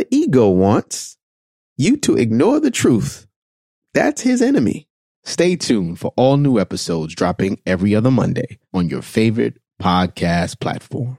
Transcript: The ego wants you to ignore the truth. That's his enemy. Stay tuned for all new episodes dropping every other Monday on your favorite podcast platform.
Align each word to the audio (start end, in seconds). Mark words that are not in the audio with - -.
The 0.00 0.16
ego 0.16 0.48
wants 0.48 1.18
you 1.76 1.98
to 1.98 2.16
ignore 2.16 2.58
the 2.58 2.70
truth. 2.70 3.26
That's 3.92 4.22
his 4.22 4.40
enemy. 4.40 4.88
Stay 5.24 5.56
tuned 5.56 5.98
for 5.98 6.14
all 6.16 6.38
new 6.38 6.58
episodes 6.58 7.14
dropping 7.14 7.60
every 7.66 7.94
other 7.94 8.10
Monday 8.10 8.58
on 8.72 8.88
your 8.88 9.02
favorite 9.02 9.58
podcast 9.78 10.58
platform. 10.58 11.18